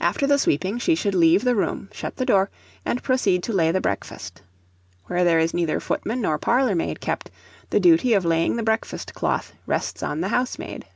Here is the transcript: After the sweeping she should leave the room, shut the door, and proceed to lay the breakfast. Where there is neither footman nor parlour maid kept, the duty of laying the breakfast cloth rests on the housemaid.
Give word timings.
After 0.00 0.26
the 0.26 0.38
sweeping 0.38 0.78
she 0.78 0.94
should 0.94 1.14
leave 1.14 1.44
the 1.44 1.54
room, 1.54 1.90
shut 1.92 2.16
the 2.16 2.24
door, 2.24 2.48
and 2.86 3.02
proceed 3.02 3.42
to 3.42 3.52
lay 3.52 3.70
the 3.70 3.82
breakfast. 3.82 4.40
Where 5.08 5.24
there 5.24 5.38
is 5.38 5.52
neither 5.52 5.78
footman 5.78 6.22
nor 6.22 6.38
parlour 6.38 6.74
maid 6.74 7.00
kept, 7.02 7.30
the 7.68 7.78
duty 7.78 8.14
of 8.14 8.24
laying 8.24 8.56
the 8.56 8.62
breakfast 8.62 9.12
cloth 9.12 9.52
rests 9.66 10.02
on 10.02 10.22
the 10.22 10.28
housemaid. 10.28 10.86